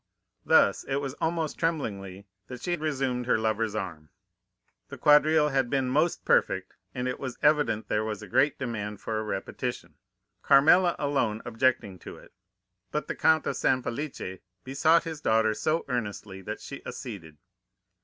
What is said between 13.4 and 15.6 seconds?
of San Felice besought his daughter